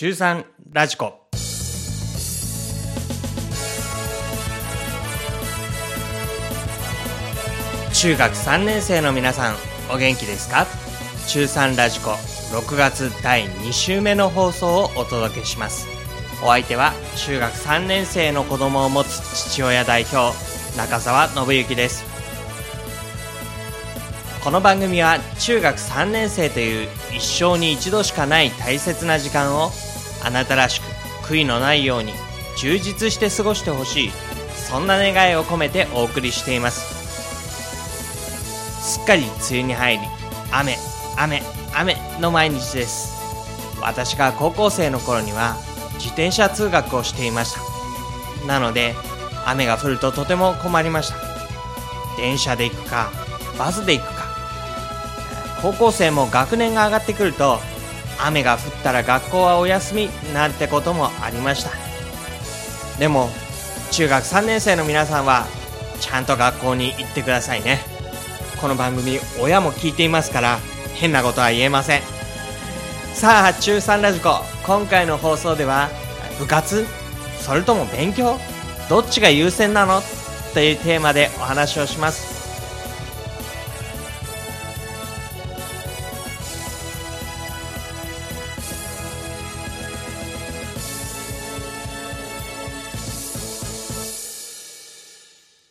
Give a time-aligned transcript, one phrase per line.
[0.00, 1.28] 中3ラジコ。
[7.92, 9.56] 中学3年生の皆さん
[9.92, 10.66] お元気ですか？
[11.28, 15.86] 中3ラジコ6月第2週目の放送をお届けします。
[16.42, 20.34] お相手は中学3年生の子供を持つ父親代表
[20.78, 22.06] 中澤信之です。
[24.42, 29.70] この番組は中学3年生という一生に一度しかない大切な時間を
[30.22, 30.84] あなたらしく
[31.26, 32.12] 悔いのないように
[32.58, 34.12] 充実して過ごしてほしい。
[34.54, 37.00] そんな願いを込めてお送りしています。
[38.82, 40.00] すっかり梅雨に入り
[40.52, 40.76] 雨
[41.16, 41.42] 雨
[41.74, 43.18] 雨の毎日です。
[43.80, 45.56] 私が高校生の頃には
[45.94, 48.46] 自転車通学をしていました。
[48.46, 48.94] なので
[49.44, 51.16] 雨が降るととても困りました。
[52.16, 53.10] 電車で行くか
[53.58, 54.28] バスで行くか
[55.62, 57.58] 高校生も学年が上がってくると
[58.26, 61.70] 雨が降ったら学校はお休みなんてこともありました。
[62.98, 63.30] でも
[63.90, 65.46] 中学3年生の皆さんは
[66.00, 67.80] ちゃんと学校に行ってくださいね。
[68.60, 70.58] この番組親も聞いていますから
[70.94, 72.02] 変なことは言えません。
[73.14, 74.40] さあ中3ラジコ。
[74.66, 75.88] 今回の放送では
[76.38, 76.86] 部活？
[77.40, 78.36] それとも勉強？
[78.88, 80.02] どっちが優先なの？
[80.52, 82.29] というテーマでお話をします。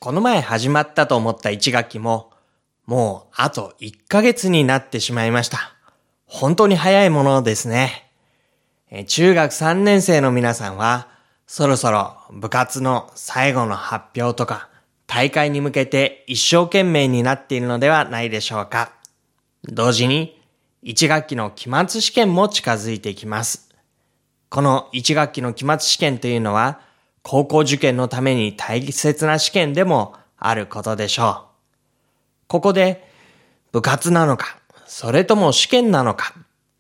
[0.10, 2.32] この前始まったと思った1学期も、
[2.88, 5.76] もうあと1ヶ月になってしまいました。
[6.26, 8.10] 本当に早いものですね。
[9.06, 11.10] 中学3年生の皆さんは、
[11.46, 14.70] そろそろ部活の最後の発表とか、
[15.06, 18.94] 大会に向けて一生懸命になっているのではないでしょうか。
[19.66, 20.42] 同時に、
[20.86, 23.70] 1学期の期末試験も近づいてきます。
[24.50, 26.89] この1学期の期末試験というのは、
[27.22, 31.50] 高校受験のために大切な試験でもあることでしょう。
[32.48, 33.08] ここで
[33.72, 34.58] 部活なのか、
[34.88, 36.34] それとも試験なのか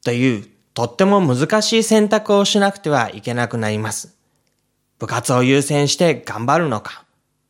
[0.03, 4.15] というとっても難しい選択をしなくてはいけなくなります。
[4.97, 7.05] 部活を優先して頑張るのか、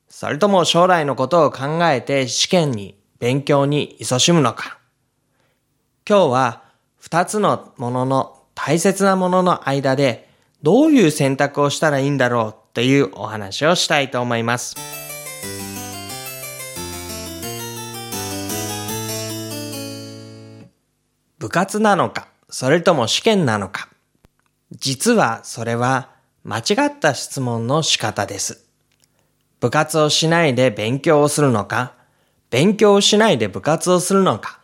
[0.08, 4.80] それとも将来のことを考えて試験に、勉強に勤しむのか。
[6.08, 6.64] 今日は
[6.98, 10.30] 二つのものの大切なものの間で
[10.64, 14.74] どういう選択をしたらいいんだろうというお話をしたいと思います。
[21.40, 23.90] 部活なのか、それとも試験なのか。
[24.72, 26.12] 実はそれは
[26.46, 28.64] 間違った質問の仕方です。
[29.60, 31.96] 部活をしないで勉強をするのか、
[32.50, 34.62] 勉強をしないで部活をするのか、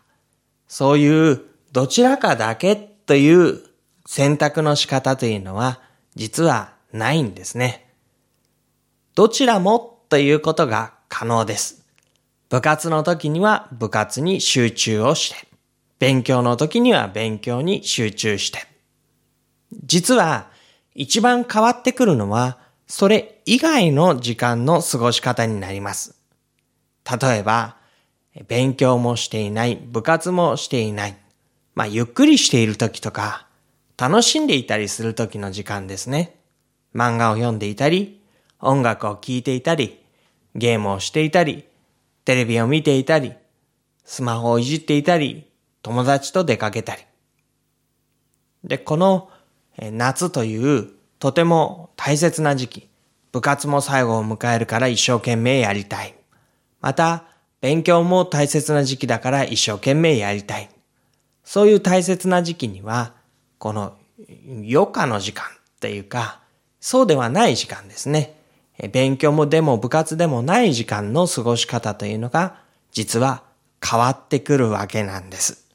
[0.69, 1.41] そういう
[1.73, 3.61] どちらかだけという
[4.05, 5.81] 選択の仕方というのは
[6.15, 7.84] 実はないんですね。
[9.15, 11.85] どちらもということが可能です。
[12.49, 15.47] 部活の時には部活に集中をして、
[15.99, 18.67] 勉強の時には勉強に集中して。
[19.85, 20.49] 実は
[20.93, 26.19] 一番変わってくるのは、それ以外の時間の過ごし方になります。
[27.09, 27.77] 例えば、
[28.49, 31.17] 勉強もしていない、部活もしていない。
[31.73, 33.47] まあ、ゆっくりしている時とか、
[33.97, 36.35] 楽しんでいたりする時の時間ですね。
[36.93, 38.21] 漫画を読んでいたり、
[38.59, 39.99] 音楽を聴いていたり、
[40.55, 41.65] ゲームをしていたり、
[42.23, 43.33] テレビを見ていたり、
[44.03, 45.49] スマホをいじっていたり、
[45.81, 47.01] 友達と出かけたり。
[48.63, 49.29] で、この
[49.77, 50.89] 夏という
[51.19, 52.89] とても大切な時期、
[53.31, 56.15] 部活も最後を迎えるから一生懸命やりたい。
[56.81, 57.25] また、
[57.61, 60.69] 勉強も大切な時期だから一生懸命やりたい。
[61.43, 63.13] そういう大切な時期には、
[63.57, 63.97] この
[64.47, 65.47] 余暇の時間っ
[65.79, 66.41] ていうか、
[66.79, 68.35] そうではない時間ですね。
[68.91, 72.57] 勉強もでも部活でもない時間の過ごし方というのが
[72.91, 73.43] 実は
[73.83, 75.65] 変わってくるわけなんです。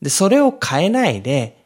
[0.00, 1.62] で、それを変えないで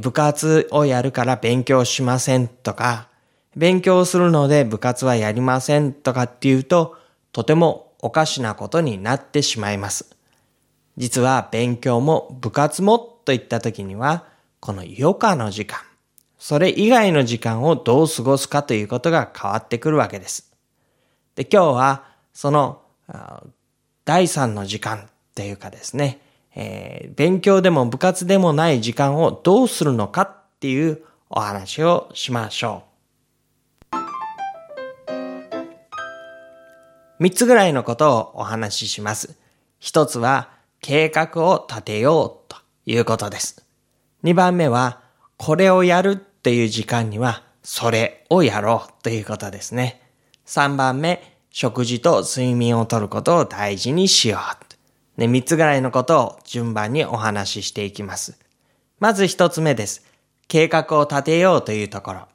[0.00, 3.08] 部活をやるから勉強しませんとか、
[3.56, 6.96] 勉強するので部活はやりませんとかっていうと
[7.32, 10.16] とてもおかしなことになってしまいます。
[10.96, 14.24] 実は勉強も部活もといった時には
[14.60, 15.80] この余暇の時間、
[16.40, 20.50] それ以外の時間をどう過ごすかということが変わってくるわけです。
[21.36, 22.80] で、今日はその
[24.06, 25.02] 第三の時間っ
[25.34, 26.18] ていうかですね、
[26.54, 32.84] えー、勉強でも部活でもない時間をどうするのかっていうお話をしましょ
[33.92, 33.96] う。
[37.18, 39.36] 三つぐらいのことをお話しします。
[39.78, 40.48] 一つは
[40.80, 43.62] 計画を立てようということです。
[44.22, 45.02] 二番目は
[45.36, 50.00] これをやるっていう時間には、それをやろうということですね。
[50.46, 54.38] 3番目、食事と睡眠をとることを大事にしよ
[55.16, 55.20] う。
[55.20, 58.38] ね、3つぐらいのことを順番にお話ししていきます。
[59.00, 60.06] まず1つ目です。
[60.48, 62.28] 計画を立てようというところ。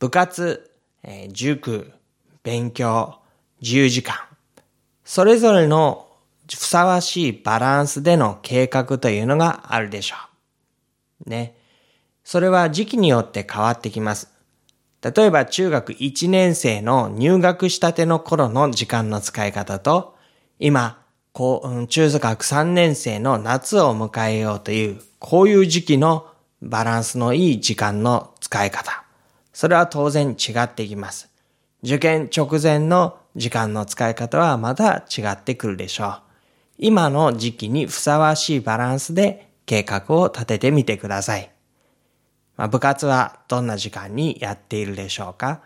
[0.00, 0.72] 部活、
[1.04, 1.92] えー、塾、
[2.42, 3.20] 勉強、
[3.60, 4.16] 自由時間。
[5.04, 6.08] それぞれの
[6.50, 10.16] ふさわしいバランスでの計画というのがあるでしょ
[11.26, 11.30] う。
[11.30, 11.57] ね。
[12.30, 14.30] それは時期によって変わってきます。
[15.00, 20.14] 例えば中学1年生の入学したての頃の時間の使い方と、
[20.58, 21.02] 今、
[21.32, 26.26] こう中学3年生の夏を迎えようという、こういう時期の
[26.60, 29.04] バランスのいい時間の使い方。
[29.54, 31.30] それは当然違ってきます。
[31.82, 36.20] 受験直前の時間の使い方はまた違ってくるでしょう。
[36.76, 41.50] 今の時期にふさわしいバランスで計画を立ててみてください。
[42.58, 45.62] まあ、部活はどんな時間にやっているでしょうか？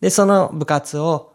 [0.00, 1.32] で、その部活を、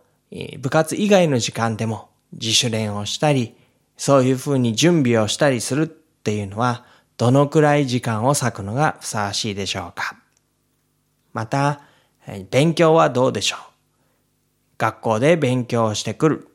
[0.60, 3.56] 部活以外の時間でも自主練をしたり、
[3.98, 6.86] そういうふうに準備をしたりするっていうのは、
[7.18, 10.16] どのくらい時間を割くのがふさわしいでしょうか？
[11.34, 11.82] また、
[12.50, 13.60] 勉強はどうでしょう？
[14.78, 16.48] 学校で勉強をしてくる。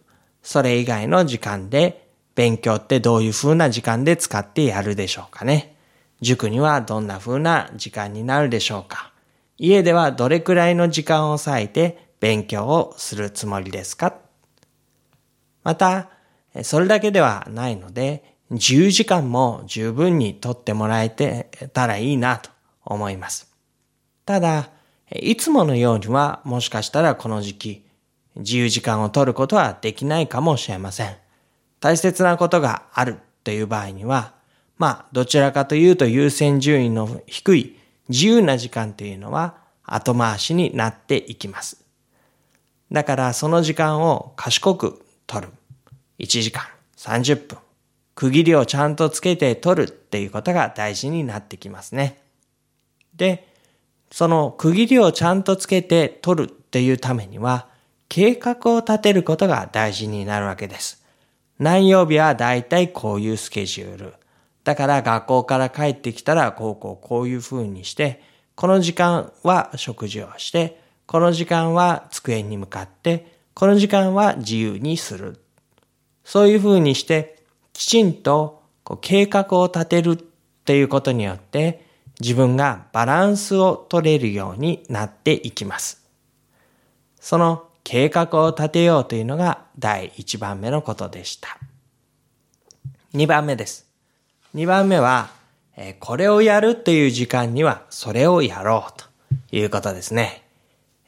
[0.43, 5.76] それ以外の時間で勉強ってどういう風な時間で使ってやるでしょうかね？
[6.21, 9.13] 塾にはどんな風な時間になるでしょうか？
[9.59, 14.15] 家ではどれくらいの時間を割いて勉強をするつもりですか？
[15.63, 16.11] また、
[16.63, 22.51] それだけではないので、10時間も十分にとってもらえてたらいいなと
[22.85, 23.53] 思います。
[24.25, 24.71] ただ、
[25.13, 27.87] いつものようにはもしかしたらこの時期、
[28.37, 31.17] 自由時間を取ることはできないかもしれません。
[31.81, 34.35] 大切なことがあるという場合には、
[34.79, 37.77] まあ、どちらかというと優先順位の低い
[38.09, 41.85] 自由な時間というのは後回しになっていきます。
[42.93, 45.53] だからその時間を賢く取る。
[46.19, 46.65] 1時間、
[46.97, 47.59] 30分。
[48.15, 52.23] 区切りをちゃんとつけて取るっていうことが大事になってきますね。
[53.15, 53.47] で、
[54.11, 57.69] その区切りをちゃんとつけて取るっていうためには、
[58.09, 61.05] 計画を立てることが大事になるわけです。
[61.59, 64.15] 何曜日はだいたいこういうスケジュール。
[64.67, 68.21] だから学校から帰ってきたらこうこうこういう風にして、
[68.57, 75.39] この時間は食事をして、この時間は机に向かって、この時間は自由にする。
[76.25, 80.17] そういう風にして、きちんとこう計画を立てるっ
[80.65, 81.87] ていうことによって、
[82.19, 86.05] 自分がバランスを取れるようになっていきます。
[87.21, 91.57] その計画を立てようというのが第1番目のことでした。
[93.15, 93.86] 2番目です。
[94.57, 95.31] 2番目は
[95.77, 99.05] え、これをやるという時間にはそれをやろうと
[99.57, 100.43] いうことですね。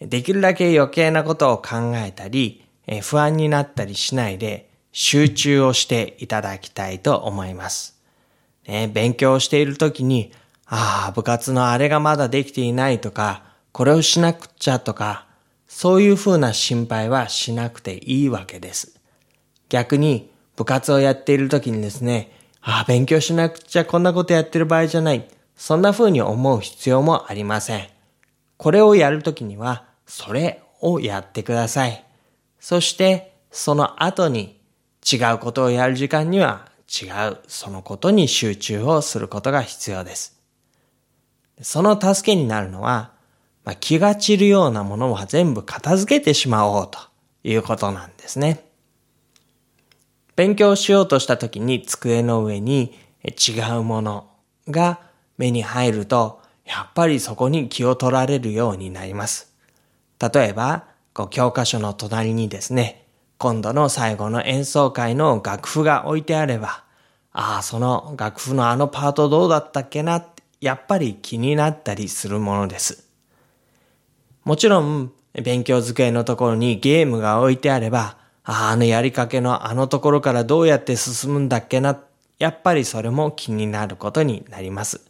[0.01, 8.01] できるだけ余計なことを考えたりえ、不安になったりしないで集中をしていただきたいと思います。
[8.67, 10.33] ね、勉強しているときに、
[10.67, 15.27] ああ、部活のあれがまだできていないとか、これをしなくちゃとか、
[15.69, 18.99] そういうふうな心配はしなくていいわけです。
[19.69, 25.29] 逆に部活をやっている時にですね、ああ、勉強しなくちゃこんなことやってる場合じゃない。
[25.57, 27.89] そんな風に思う必要もありません。
[28.57, 32.05] これをやるときには、それをやってください。
[32.61, 34.61] そして、その後に
[35.11, 40.39] 違うことをやる時間には違うそのことに集中をすることが必要です。
[41.63, 43.13] その助けになるのは、
[43.65, 46.99] まあ、気が散るようなものは全部片付けてしまおうと
[47.43, 48.68] いうことなんですね。
[50.39, 54.31] 勉強しようとした時に机の上に違うもの
[54.69, 55.01] が
[55.37, 59.53] 目に入ると、やっぱりそこに気を取られるようになります。
[60.21, 63.05] 例えば、こう教科書の隣にですね、
[63.39, 66.85] 今度の最後の演奏会の楽譜が置いてあれば、
[67.33, 70.25] ああ、その楽譜のあのパートどうだったっけな
[70.61, 73.09] やっぱり気になったりするものです。
[74.45, 78.18] もちろん、勉強机のところにゲームが置いてあれば、
[78.51, 82.01] あのやりかけのあのところからどうやって進むんだっけな、
[82.39, 85.03] やっぱりそれも気になることになります。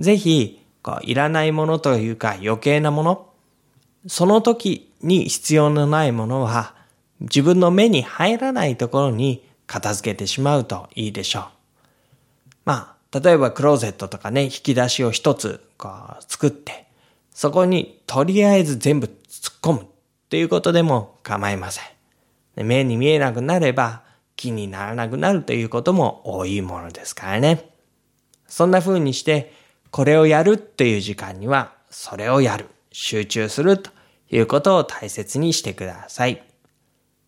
[0.00, 3.28] ぜひ、こういらないものというか余計なもの、
[4.08, 6.74] その時に必要のないものは、
[7.20, 11.44] 自分の目に入らないところに片付けてしまうといいでしょう。
[12.64, 16.88] まあ、例えばクローゼットとかね、引き出しを一つこう作って、
[17.32, 19.84] そこにとりあえず全部突っ込むっ
[20.28, 21.97] ていうことでも構いません。
[22.64, 24.02] 目に見えなくなれば
[24.36, 27.70] 気にならなくなるということも多いものですからね。
[28.46, 29.52] そんな風にして
[29.90, 33.90] これをやるっていう時間にはそれをやる、集中すると
[34.30, 36.42] いうことを大切にしてください。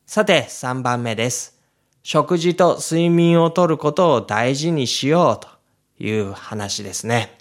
[0.07, 1.59] さて、3番目です。
[2.03, 5.49] 食事と睡眠をとることを大事にしようと
[6.03, 7.39] いう話ですね。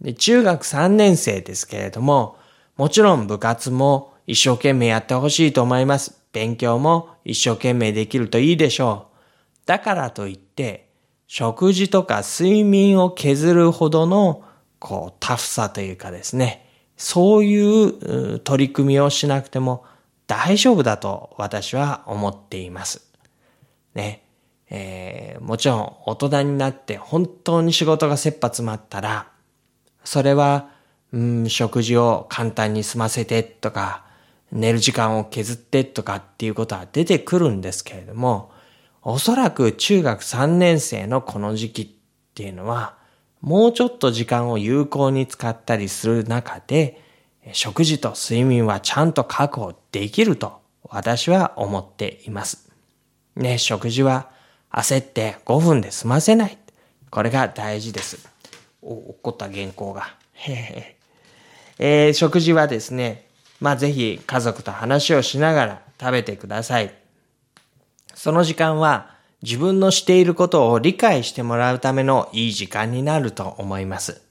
[0.00, 2.38] で中学3年生ですけれども、
[2.76, 6.20] もちろん部活も一生懸命やってほしいと思います。
[6.36, 9.16] 勉強も一生懸命できるといいでしょう。
[9.64, 10.90] だからといって、
[11.26, 14.44] 食事とか睡眠を削るほどの、
[14.78, 19.86] こう、タフさというかですね、そういう取り組みをしなくても
[20.26, 23.10] 大丈夫だと私は思っています。
[23.94, 24.22] ね。
[24.68, 29.30] えー、もちろん大人になって本当に仕事が切羽詰まったら、
[30.04, 30.68] それは、
[31.12, 34.04] うん、食事を簡単に済ませてとか、
[34.52, 38.52] 寝る時間を削ってとかっていうことは出てくるんですけれども、
[39.02, 41.88] おそらく中学3年生のこの時期っ
[42.34, 42.96] ていうのは、
[43.40, 47.00] もうちょっと時間を有効に使ったりする中で、
[47.52, 52.68] 食事と睡眠はちゃんと確保できると私は思っています。
[53.36, 54.30] ね、食事は
[54.72, 56.58] 焦って5分で済ませない。
[57.10, 58.28] これが大事です。
[58.82, 60.16] お、怒った原稿が。
[60.32, 60.96] へへ
[61.78, 63.25] えー、食事はですね、
[63.60, 66.94] まあぜひ家族と話をしながら食べてください。
[68.14, 74.22] その時間は自分のしていることを理解してもらうためのいい時間になると思います。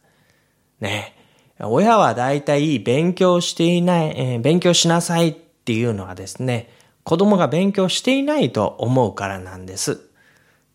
[0.80, 1.14] ね。
[1.60, 6.70] 親はだいたい勉強していない、えー、勉強しなさいっていうのはですね、
[7.04, 10.02] 子供が勉強していないと思うからなんです。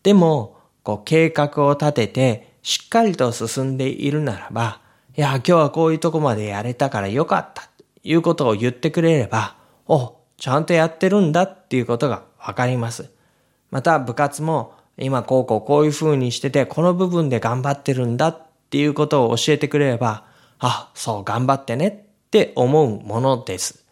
[0.01, 4.81] でも、こう計画を立ててしっかりと進んでいるならば、
[5.15, 7.69] いや、今日はこういうとこまでやれたからよかった
[8.03, 9.55] いうことを言ってくれれば、
[9.87, 13.11] お、ちゃんとやってるんだっていうことがわかります。
[13.69, 20.25] また部活も今こうこうこういう風にしててこの部分で頑張ってるんだっていうことを教えてくれれば、
[20.59, 23.85] あ、そう頑張ってねって思うものです。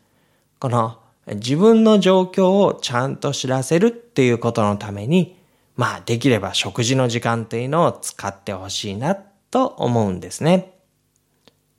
[0.59, 5.37] この自分の状況をちゃんと知らせるっていうことのために、
[5.75, 10.73] まあできれば食事の時間っていうのを使ってほしいなと思うんですね。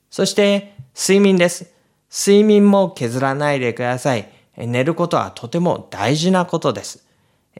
[0.09, 1.71] そして睡眠です。
[2.11, 4.29] 睡眠も削らないでください。
[4.57, 7.07] 寝ることはとても大事なことです。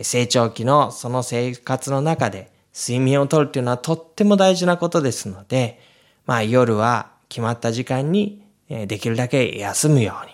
[0.01, 5.79] 成長期のその生活の中で睡眠をとるっていうのはとっても大事なことですので、
[6.25, 10.34] まあ夜は決まった時間にできるだけ休むように。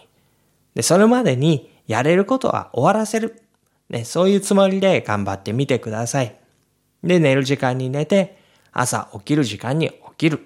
[0.73, 3.41] で、それまでにやれることは終わらせる。
[3.89, 6.35] ね、そういうつもりで頑張ってみてください。
[7.03, 8.37] で、寝る時間に寝て、
[8.73, 10.45] 朝起きる時間に起きる。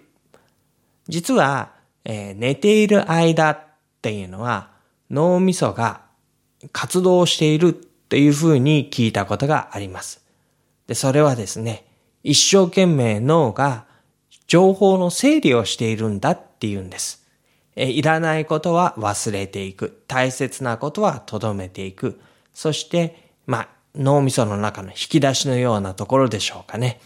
[1.07, 1.71] 実は、
[2.05, 3.59] えー、寝ている間っ
[4.01, 4.71] ていうのは
[5.09, 6.01] 脳みそが
[6.71, 10.25] 活動しているっていうふうに聞いたことがあります。
[10.87, 11.85] で、それはですね、
[12.23, 13.85] 一生懸命脳が
[14.47, 17.25] 情報の整理をしているんだっていうんです。
[17.75, 20.03] えいらないことは忘れていく。
[20.07, 22.19] 大切なことは留めていく。
[22.53, 26.99] そして、まあ、脳みその中の引き出しのようなところでしょうかね。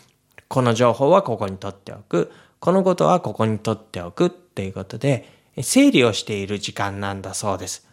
[0.47, 2.31] この情報はここに取っておく。
[2.59, 5.29] このことはここに取っておくっていうことで、
[5.61, 7.85] 整理をしている時間なんだそうです。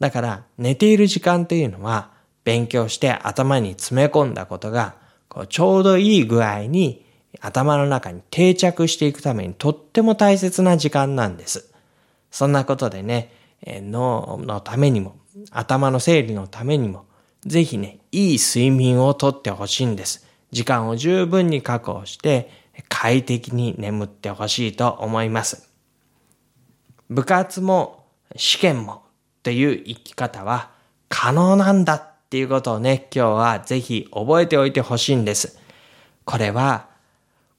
[0.00, 2.10] だから、寝ている時間っていうのは、
[2.44, 4.96] 勉強して頭に詰め込んだことが、
[5.30, 7.06] こうちょうどいい具合に
[7.40, 11.72] 頭の中に定着していくためにとっても大切な時間なんです。
[12.30, 13.32] そんなことでね、
[13.66, 15.16] 脳のためにも、
[15.52, 17.06] 頭の整理のためにも、
[17.46, 20.26] ぜひね、いい睡眠をとってほしいんです。
[20.52, 22.50] 時間を十分に確保して、
[22.90, 25.73] 快適に眠ってほしいと思います。
[27.10, 28.04] 部活も
[28.36, 29.02] 試験も
[29.42, 30.70] という生き方は
[31.08, 35.58] 可能なんだっていうことをね、今日はぜひ覚えておいてほしいんです。
[36.24, 36.94] これは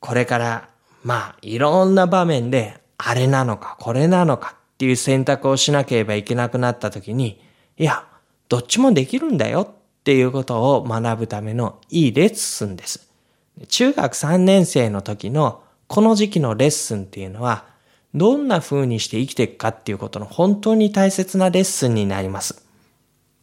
[0.05, 0.69] これから、
[1.03, 7.41] まあ、いろんな場面で、あれなのか、これなのかっていう選択をしなければいけなくなった時に、
[7.79, 8.05] いや、
[8.47, 9.67] どっちもできるんだよっ
[10.03, 13.09] ていうことを学ぶためのいいレッスンです。
[13.67, 17.65] 中学3年生の時のこの時期のレッスンっていうのは、
[18.15, 22.65] どんな風にして生きていくかっていうことの本当に大切なレッスンになります。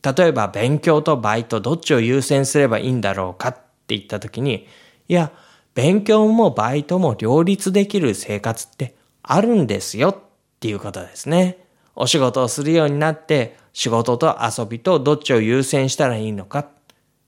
[0.02, 4.66] 例えば勉強とバイトどっちを優先すればいいんだろうかって言った時に、
[5.08, 5.30] いや、
[5.74, 10.16] 勉強もバイトも両立できる生活ってあるんですよっ
[10.58, 11.66] ていうことですね。
[11.94, 16.68] お仕事をするようになって仕事と遊びとどっちを優先したらいいのか。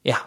[0.02, 0.26] いや、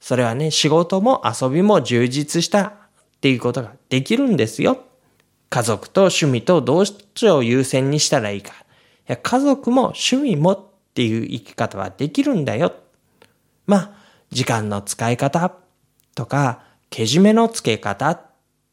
[0.00, 2.72] それはね、仕事も遊びも充実したっ
[3.20, 4.84] ていうことができるんですよ。
[5.50, 8.52] 家族と趣味とどっちを優先にしたらいいか。
[8.52, 8.54] い
[9.06, 10.60] や、家族も趣味もっ
[10.94, 12.74] ていう生き方はできるんだよ。
[13.66, 13.90] まあ、
[14.30, 15.52] 時間の使い方
[16.14, 18.20] とか、けじめのつけ方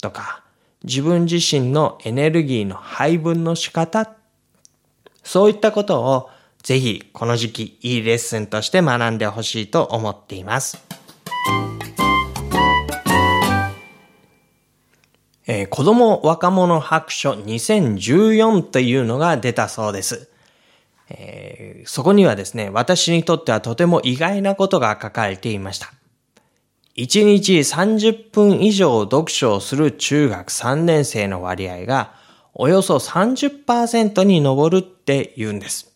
[0.01, 0.43] とか、
[0.83, 4.13] 自分自身のエネルギーの配分の仕方、
[5.23, 6.29] そういったことを
[6.61, 10.83] ぜひこの時期いいレッスンとして学んでほしいと思っています。
[15.47, 20.29] えー、子供若者白書2014というのが出たそうです。
[21.09, 25.93] えー、そこにはですね、私にとってはとても意外なことが書かれていました。
[26.95, 32.13] 1日30分以上読書をする中学3年生の割合が
[32.53, 35.93] およそ30%に上るって言うんです。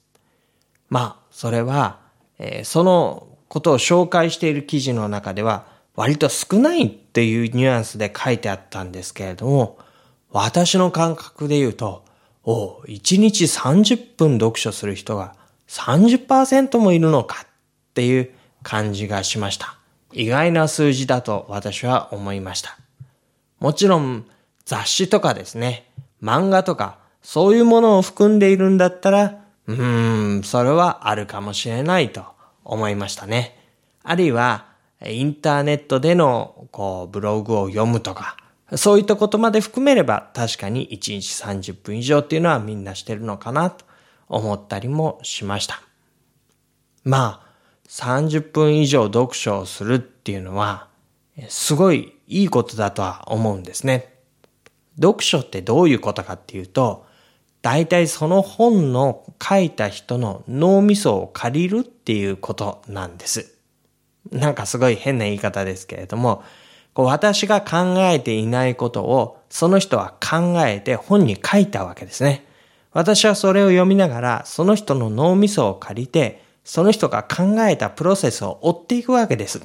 [0.90, 2.00] まあ、それは、
[2.38, 5.66] えー、そのことを紹介している記事の中では
[6.00, 9.78] 割と少ないっていうニュアンスで書いてあったんですけれども、
[10.32, 12.06] 私の感覚で言うと、
[12.46, 15.36] お1日30分読書する人が
[15.68, 17.48] 30%もいるのかっ
[17.96, 18.32] ていう
[18.64, 19.78] 感じがしました。
[20.14, 22.78] 意外な数字だと私は思いました。
[23.60, 24.26] もちろん
[24.64, 25.92] 雑誌とかですね、
[26.24, 32.24] 漫画とかそういうものを含んでいるんだったら、うーん、それはあるかもしれないと
[32.64, 33.60] 思いましたね。
[34.02, 34.69] あるいは、
[35.06, 38.36] インターネットでのこうブログを読むとか、
[38.76, 43.86] そういったことまで含めれば確かに1日30分以上っていうのはみんなしてるのかなと
[44.28, 45.82] 思ったりもしました。
[47.04, 47.50] まあ、
[47.88, 50.88] 30分以上読書をするっていうのは、
[51.48, 54.14] すごいいいことだとは思うんですね。
[55.02, 57.08] 読書ってどういうことかっていうと、
[57.62, 63.59] 大体その本の書いた人の脳みそを借りるっていうことなんです。
[64.32, 66.44] なんかすごい変な言い方ですけれども、
[66.94, 72.46] こう私が考えていないことをその人は考えて本に書いたわけですね。
[72.92, 79.62] 私はそれを読みながらその人の脳みそを借りてその人が考えたプロセスを追っていくわけです。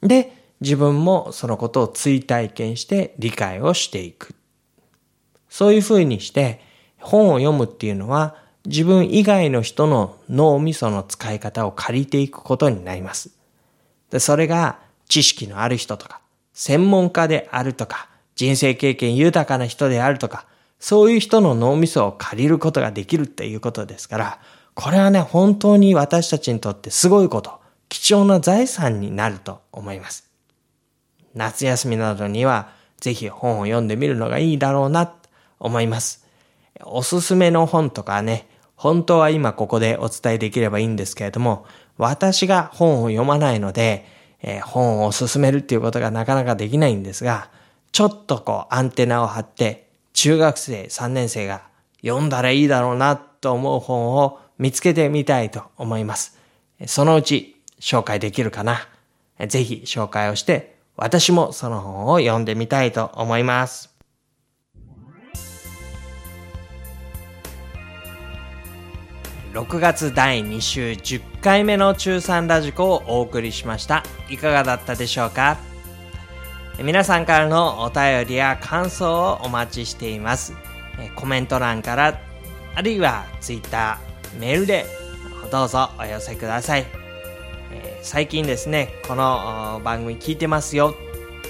[0.00, 4.34] で、自分もそのことを追体験して理解をしていく。
[5.48, 6.60] そういうふうにして
[6.98, 13.41] 本を読むっていうのは自分以外の人の脳みその使い方を借りていくことになります。
[14.12, 16.20] で、それが知識のある人とか、
[16.52, 20.46] 専門家であるとか、人生経験豊かな人であるとか、
[20.78, 24.38] そういう人の脳みそを借りることができるっていうことですから、
[24.74, 30.30] これはね、本当に私たちにとってすごいこと、貴重な財産になると思います。
[31.34, 32.68] 夏休みなどには、
[33.00, 35.16] ぜひ本を読んでみるのがいいだろうな、と
[35.58, 36.26] 思います。
[36.84, 38.46] おすすめの本とかね、
[38.76, 41.64] 本当は今ここでお伝えできればいいんですけれども、
[41.98, 44.06] 私が本を読まないので、
[44.42, 47.50] えー、本を進めるっていうことがなかなかできないんですが、
[47.92, 51.62] ちょっとこうアンテナを張って、中学生3年生が
[52.02, 56.38] 読んだらいいだろうなと思う本を見つけてみたいと思います。
[56.86, 58.88] そのうち紹介できるかな。
[59.46, 63.91] ぜひ紹介をして、私もその本を読んでみたいと思います。
[69.52, 74.02] 6月第2週10回目の中3ラジコをお送りしました。
[74.30, 75.58] いかがだったでしょうか？
[76.82, 80.54] 皆さんからのお便りや感想をお待ちしています。
[81.16, 82.18] コメント欄から、
[82.74, 83.98] あるいは Twitter、
[84.40, 84.86] メールで
[85.50, 86.86] どうぞお寄せください。
[88.00, 90.94] 最近ですね、この番組聞いてますよ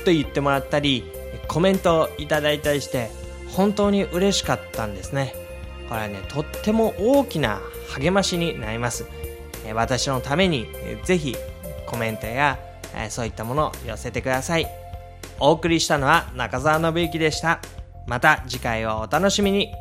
[0.05, 1.05] と言ってもらったり、
[1.47, 3.11] コメントをいただいたりして、
[3.53, 5.37] 本当に嬉しかったんですね。
[5.89, 7.61] これはね、とっても大きな
[7.99, 9.07] 励ましになります。
[9.75, 10.67] 私のために、
[11.05, 11.37] ぜひ
[11.87, 12.59] コメントや、
[13.09, 14.67] そういったものを寄せてください。
[15.39, 17.61] お送りしたのは中澤信之でした。
[18.07, 19.73] また次回をお楽しみに。